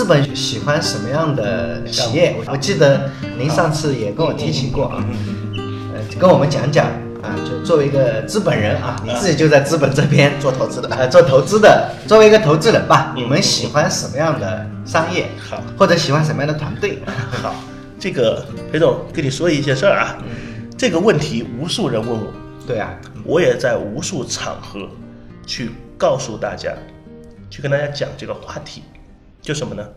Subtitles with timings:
[0.00, 2.34] 资本喜欢什么样的企业？
[2.38, 5.04] 我我记得您上次也跟我提起过啊，
[5.94, 6.86] 呃，跟我们讲讲
[7.22, 15.26] 啊，就作为一个资本人啊，你自己就在资本这边做投资的呃，做投资的，作为一个投资人吧，你们喜欢什么样的商业？
[15.38, 16.98] 好，或者喜欢什么样的团队？
[17.30, 17.54] 好，
[17.98, 20.16] 这个裴总跟你说一些事儿啊，
[20.78, 22.32] 这个问题无数人问我，
[22.66, 22.88] 对啊，
[23.22, 24.80] 我也在无数场合
[25.46, 26.72] 去告诉大家，
[27.50, 28.82] 去跟大家讲这个话题，
[29.40, 29.88] 就什么呢？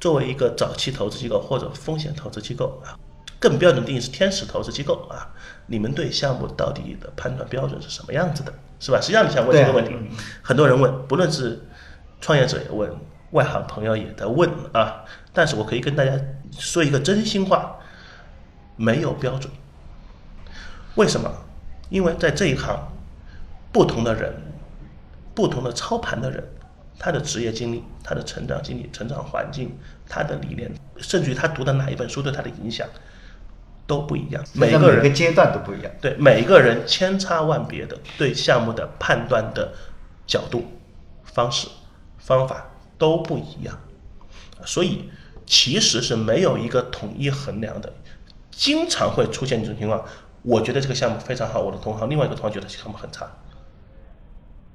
[0.00, 2.94] 作为一个早期投资机构或者风险投资机构啊，
[3.40, 5.28] 更标准定义是天使投资机构啊，
[5.66, 9.00] 你们对项目到底的判断标准是什么样子的，是吧？
[9.00, 9.92] 实际上你想问这个问题，
[10.40, 11.60] 很多人问，不论是
[12.20, 12.90] 创业者也问，
[13.32, 15.04] 外行朋友也在问啊。
[15.32, 16.12] 但是我可以跟大家
[16.52, 17.76] 说一个真心话，
[18.76, 19.52] 没有标准。
[20.94, 21.28] 为什么？
[21.90, 22.76] 因为在这一行，
[23.72, 24.32] 不同的人，
[25.34, 26.46] 不同的操盘的人，
[26.98, 32.86] 他的职业经历、他的成长经历、成长环境、他的理念，甚至于他读的哪一本书对他的影响
[33.86, 34.44] 都不一样。
[34.52, 35.92] 每个人每个阶段都不一样。
[36.00, 39.72] 对每个人千差万别的对项目的判断的
[40.26, 40.64] 角度、
[41.22, 41.68] 方式、
[42.18, 42.66] 方法
[42.98, 43.78] 都不一样，
[44.64, 45.08] 所以
[45.46, 47.92] 其实是没有一个统一衡量的，
[48.50, 50.04] 经常会出现这种情况。
[50.42, 53.28] 我觉得这个项目非常好，我的同行另外一个同行觉得项目很差，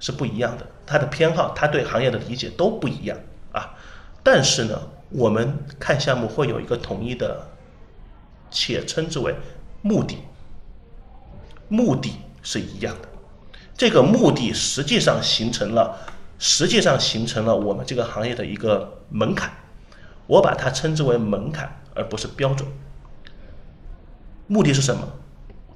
[0.00, 0.66] 是不一样的。
[0.84, 3.16] 他的偏好，他对行业的理解都不一样
[3.52, 3.78] 啊。
[4.24, 7.48] 但是呢，我们看项目会有一个统一的，
[8.50, 9.36] 且称之为
[9.82, 10.18] 目的。
[11.68, 13.08] 目的是一样的，
[13.76, 15.96] 这个目的实际上形成了，
[16.36, 19.52] 实际上形成了我们这个行业的一个门槛，
[20.26, 22.68] 我把它称之为门槛，而不是标准。
[24.48, 25.08] 目的是什么？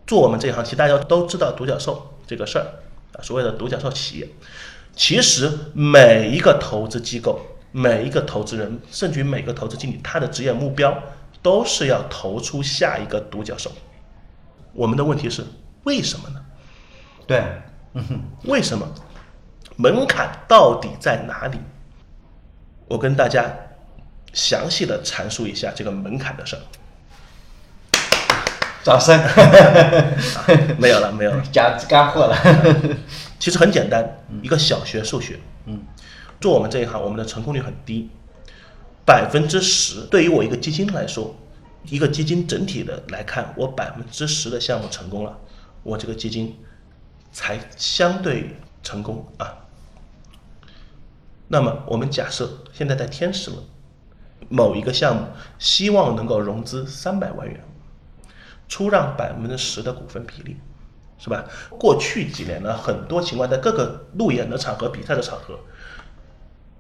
[0.05, 2.67] 做我们这一行，其实大家都知道独角兽这个事儿，
[3.23, 4.29] 所谓的独角兽企业，
[4.95, 7.41] 其实每一个投资机构、
[7.73, 11.03] 每一个投资人，甚至于每个投资经理，他的职业目标
[11.43, 13.71] 都是要投出下一个独角兽。
[14.73, 15.45] 我们的问题是
[15.85, 16.45] 为什么呢？
[17.27, 17.43] 对，
[17.93, 18.89] 嗯哼为什么？
[19.77, 21.59] 门槛到底在哪里？
[22.87, 23.53] 我跟大家
[24.33, 26.63] 详细的阐述一下这个门槛的事儿。
[28.85, 29.19] 掌声，
[30.79, 31.43] 没有了，没有了。
[31.51, 32.37] 讲干货了。
[33.41, 35.41] 其实很简单，一个小学数学。
[35.65, 35.81] 嗯，
[36.39, 38.11] 做我们这一行，我们的成功率很低，
[39.07, 40.03] 百分之十。
[40.11, 41.35] 对于我一个基金来说，
[41.87, 45.39] 一个基金整体的来看，我百分之十的项目成功了，
[45.83, 46.55] 我这个基金
[47.33, 49.65] 才相对成功啊。
[51.49, 53.63] 那么我们假设现在在天使轮，
[54.51, 55.23] 某一个项目
[55.59, 57.59] 希望能够融资三百万元。
[58.75, 60.57] 出让百分之十的股份比例，
[61.17, 61.45] 是吧？
[61.79, 65.57] 过去几年呢，很多情况在各个路演的场合、比赛的场合，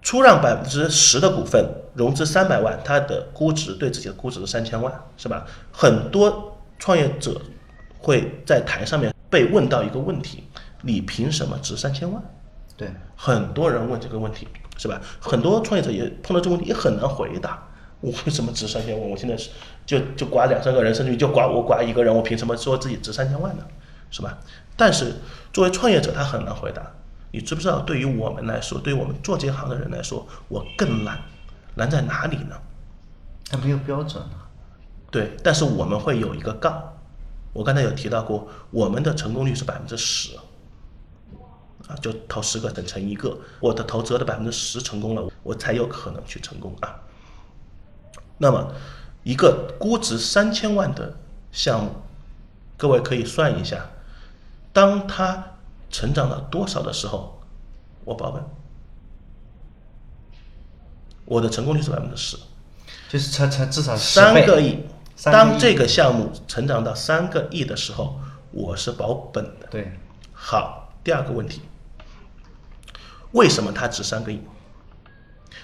[0.02, 5.46] 出让百分之十的股份，融资三百万，它的估值对自己的估值是三千万，是吧？
[5.70, 7.40] 很多创业者
[8.00, 10.42] 会在台上面被问到一个问题：
[10.82, 12.20] 你凭什么值三千万？
[12.76, 15.00] 对，很多人问这个问题，是吧？
[15.20, 17.68] 很多创业者也碰到这个问题，也很难回答。
[18.00, 19.08] 我为什么值三千万？
[19.08, 19.48] 我现在是
[19.86, 23.64] 就就刮两三个人，甚至就刮我刮一个人，我凭什么说自己值三千万呢？
[24.10, 24.38] 是吧？
[24.76, 25.14] 但是
[25.52, 26.82] 作为创业者，他很难回答。
[27.32, 27.80] 你知不知道？
[27.80, 31.18] 对于我们来说，对于我们做这行的人来说，我更难。
[31.74, 32.56] 难在哪里呢？
[33.50, 34.48] 他没有标准啊。
[35.10, 36.92] 对，但是我们会有一个杠。
[37.52, 40.36] 我刚才有提到过，我们的成功率是百分之十。
[41.88, 46.94] 啊，就投十个等成一个，我的投资的百分之十成功了，我才有可能去成功啊。
[48.38, 48.72] 那么，
[49.24, 51.16] 一个估值三千万的
[51.50, 51.90] 项目，
[52.76, 53.90] 各位可以算一下，
[54.72, 55.52] 当它
[55.90, 57.42] 成长到多少的时候，
[58.04, 58.44] 我保本，
[61.24, 62.36] 我的成功率是百分之十，
[63.08, 64.78] 就是成成至少三个亿。
[65.16, 68.20] 三个亿当这个项目成长到三个亿的时候，
[68.50, 69.68] 我是保本的。
[69.70, 69.92] 对，
[70.32, 71.62] 好，第二个问题，
[73.30, 74.40] 为什么它值三个亿？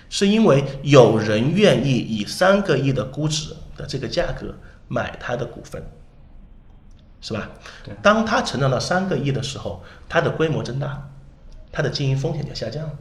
[0.08, 4.54] 是因为有人愿意以三个亿的估值的这个价格
[4.88, 5.82] 买它的股份，
[7.22, 7.48] 是吧？
[8.02, 11.08] 当它成长到三个亿的时候，它的规模增大，
[11.72, 12.92] 它的经营风险就下降了，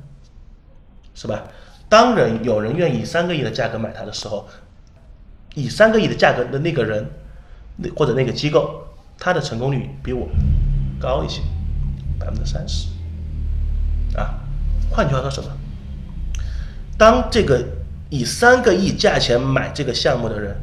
[1.14, 1.44] 是吧？
[1.90, 4.48] 当人有人愿意以三个亿的价格买它的时候，
[5.56, 7.06] 以三个亿的价格的那个人，
[7.76, 8.88] 那或者那个机构，
[9.18, 10.30] 它的成功率比我
[11.00, 11.42] 高一些，
[12.18, 12.88] 百分之三十。
[14.16, 14.40] 啊，
[14.90, 15.50] 换句话说什么？
[16.98, 17.64] 当这个
[18.10, 20.56] 以三个亿价钱买这个项目的人，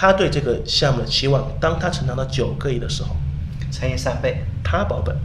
[0.00, 3.16] 他对这个项目的期望，当他成长到九个亿的时候，
[3.72, 5.16] 乘以三倍，他保本，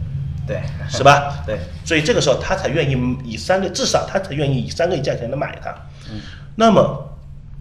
[0.48, 1.32] 对，是吧？
[1.46, 5.72] 对，所以这个时候他才愿意以三个，至少他才愿意以三个亿价钱来买它。
[6.56, 7.08] 那么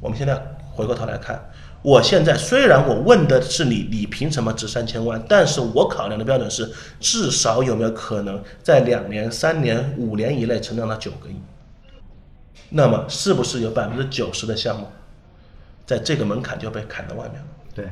[0.01, 0.36] 我们现在
[0.71, 1.39] 回过头来看，
[1.83, 5.24] 我现在虽然我问的是你，你凭什么值三千万？
[5.30, 6.68] 但是我考量的标准是
[7.00, 11.36] 至少有没有可能在两年、三年、五年以内成长到九个亿。
[12.69, 14.88] 那么是不是有百分之九十的项目，
[15.86, 17.48] 在这个门槛就被砍到外面了？
[17.76, 17.90] 对，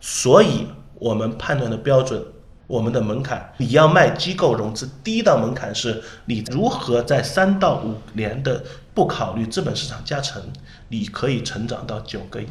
[0.00, 2.24] 所以我们判断的标准，
[2.66, 10.42] 我们的门槛，你要卖机构融资，第一道门槛是你如何在三到五年的不考虑资本市场加成，
[10.88, 12.46] 你可以成长到九个亿，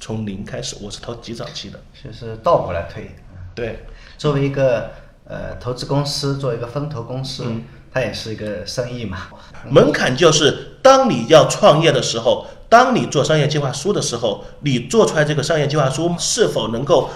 [0.00, 3.14] 从零开始，我是投极早期的，就是倒过来推。
[3.54, 3.84] 对，
[4.18, 4.90] 作为一个
[5.24, 7.44] 呃投资公司，作为一个风投公司，
[7.92, 9.28] 它也是一个生意嘛。
[9.70, 17.10] 门槛就是当你要创业的时候，当你做商业计划书的时候，你做出来这个商业计划书是否能够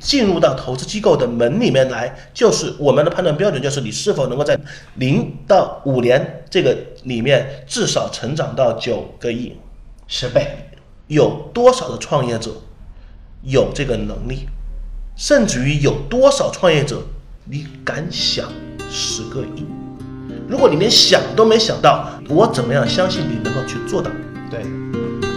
[0.00, 4.58] 进入到投资机构的门里面来，就是我们的判断标准，就是你是否能够在
[4.94, 9.54] 零到五年这个里面至少成长到九个亿，
[10.06, 10.68] 十倍。
[11.08, 12.50] 有多少的创业者
[13.42, 14.46] 有这个能力，
[15.14, 17.02] 甚至于有多少创业者
[17.44, 18.48] 你敢想
[18.90, 19.66] 十个亿？
[20.48, 24.10] 如果你连想都没想到，我怎么样相信你能够去做到？
[24.52, 24.62] 对，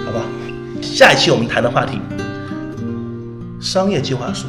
[0.05, 0.25] 好吧。
[0.81, 2.01] 下一期我们谈的话题，
[3.61, 4.45] 商业计划书。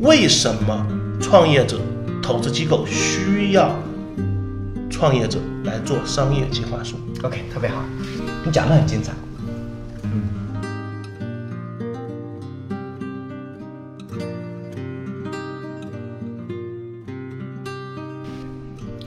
[0.00, 0.86] 为什么
[1.20, 1.78] 创业者、
[2.22, 3.76] 投资机构需要
[4.88, 7.84] 创业者来做商业计划书？OK，特别好，
[8.46, 9.12] 你讲的很精彩。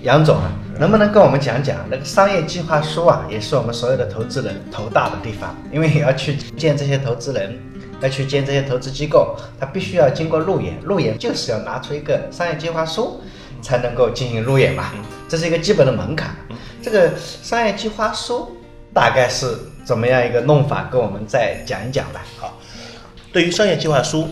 [0.04, 3.26] 杨总啊，能不能跟我们讲讲那个商业计划书啊？
[3.30, 7.58] 也是我们所有的投资人头大的地方，因为也要去见这些投资人，
[8.00, 13.22] 要去见这些投资机构，他必须要经过路演，路演就是要拿出一个商业计划书，
[13.62, 14.92] 才能够进行路演嘛，
[15.28, 16.36] 这是一个基本的门槛。
[16.82, 18.56] 这个商业计划书
[18.94, 20.88] 大概是怎么样一个弄法？
[20.92, 22.22] 跟我们再讲一讲吧。
[22.38, 22.58] 好，
[23.34, 24.30] 对于商业计划书，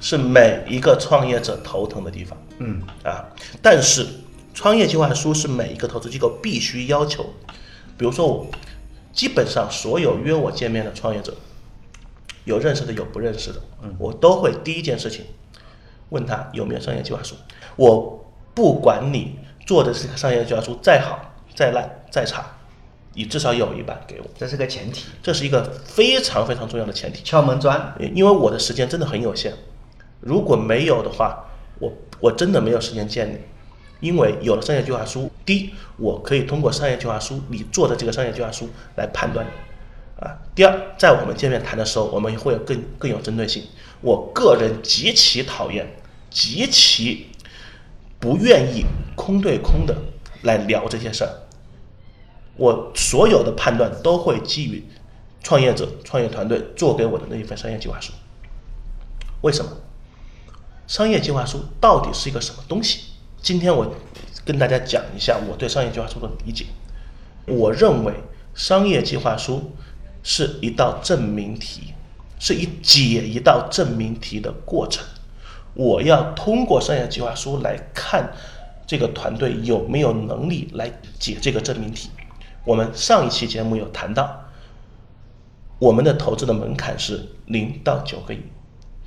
[0.00, 2.38] 是每一个创业者头疼的地方。
[2.58, 3.24] 嗯，啊，
[3.62, 4.06] 但是
[4.58, 7.24] 创业计划书是每一个投资机构必须要求。
[7.96, 8.44] 比如说我，
[9.12, 11.32] 基本上所有约我见面的创业者，
[12.44, 13.60] 有认识的有不认识的，
[14.00, 15.24] 我都会第一件事情
[16.08, 17.36] 问他有没有商业计划书。
[17.76, 22.44] 我不管你做的这个商业计划书再好、再烂、再差，
[23.14, 27.22] 你至少有一版给我，这是个前提，这是一个非常非常重要的前提。
[27.22, 27.94] 敲门砖。
[28.12, 29.52] 因为我的时间真的很有限，
[30.18, 31.44] 如果没有的话，
[31.78, 33.38] 我我真的没有时间见你。
[34.00, 43.64] 因为有了商业计划书，第一，我可以通过商业计划书你做的这个商业计划书来判断你，啊，第二，在我们见面谈的时候，我们会有更更有针对性。
[44.00, 45.86] 我个人极其讨厌，
[46.30, 47.26] 极其
[48.20, 48.84] 不愿意
[49.16, 49.96] 空对空的
[50.42, 51.30] 来聊这些事儿。
[52.56, 54.84] 我所有的判断都会基于
[55.42, 58.12] 创业者、创业团队做给我的那一份商业计划书。
[59.40, 59.70] 为什么？
[60.86, 63.07] 商业计划书到底是一个什么东西？
[63.40, 63.94] 今天我
[64.44, 66.66] 跟大家讲一下我对商业计划书的理解。
[67.46, 68.12] 我认为
[68.54, 69.72] 商业计划书
[70.22, 71.94] 是一道证明题，
[72.38, 75.04] 是一解一道证明题的过程。
[75.74, 78.32] 我要通过商业计划书来看
[78.86, 82.10] 这个团队有没有能力来解这个证明题。
[82.64, 84.44] 我们上一期节目有谈到，
[85.78, 88.40] 我们的投资的门槛是零到九个亿，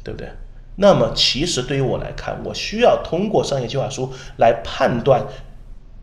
[0.04, 0.30] 对不对？
[0.76, 5.26] 那么其实对于我来看，我需要通过商业计划书来判断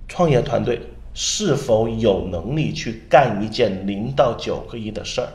[0.07, 0.81] 创业团队
[1.15, 5.29] 是否有能力去干一件零到九个亿的事儿。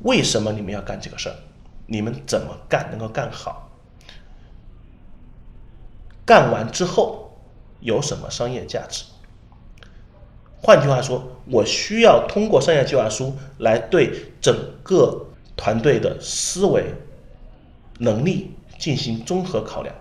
[0.00, 1.36] 为什么你们要干这个事儿？
[1.86, 3.70] 你们怎么干能够干好？
[6.24, 7.38] 干完之后
[7.80, 9.04] 有什么商业价值？
[10.62, 16.92] 换句话说，我需要通过商业计划书来对整个团队的思维、
[17.98, 19.94] 能力进行综合考量。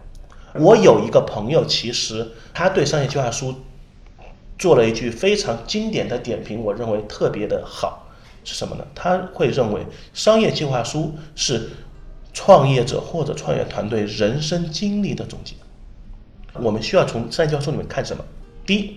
[0.54, 3.54] 我有一个朋友，其实他对商业计划书
[4.58, 8.08] 做了一句非常经典的点评，我认为特别的好，
[8.44, 8.86] 是什么呢？
[8.96, 11.70] 他会认为商业计划书是
[12.32, 15.56] 创业者或者创业团队人生经历的总结。
[16.54, 18.24] 我们需要从商业计划书里面看什么？
[18.66, 18.96] 第一，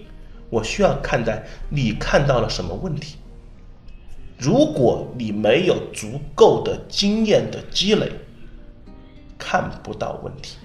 [0.49, 3.17] 我需要看待你看到了什么问题。
[4.39, 8.09] 如果你没有足够的经验的积累，
[9.51, 10.59] 看不到问题，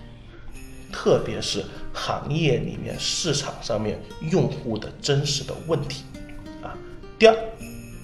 [0.91, 1.63] 特别是
[1.93, 3.97] 行业里面、市场上面
[4.29, 6.03] 用户的真实的问题
[6.61, 6.75] 啊。
[7.17, 7.35] 第二，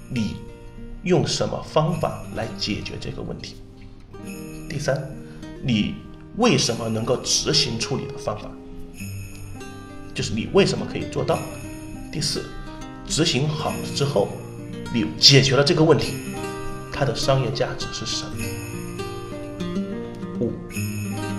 [0.09, 0.38] 你
[1.03, 3.57] 用什么方法来解决这个问题？
[4.69, 4.98] 第三，
[5.62, 5.95] 你
[6.38, 8.50] 为什么能够执行出你的方法？
[10.15, 11.38] 就是你为什么可以做到？
[12.09, 12.45] 第四，
[13.05, 14.29] 执行好了之后，
[14.93, 16.13] 你解决了这个问题，
[16.89, 18.31] 它的商业价值是什么？
[20.39, 20.53] 五，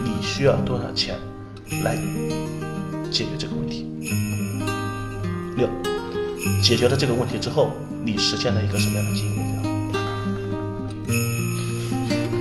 [0.04, 1.16] 你需要多少钱
[1.82, 1.96] 来
[3.10, 3.86] 解决这个问题？
[5.56, 5.68] 六，
[6.62, 7.72] 解决了这个问题之后，
[8.04, 9.70] 你实现了一个什么样的经营目标？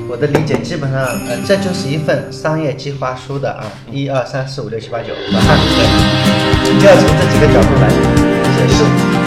[0.10, 5.58] 我的理解基本上，呃，这就是一份商业计划书的啊，一二三四五六七八九答案。
[6.64, 9.19] 对，就要从这几个角度来解释。